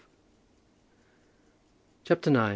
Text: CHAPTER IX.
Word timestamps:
CHAPTER 2.05 2.31
IX. 2.31 2.49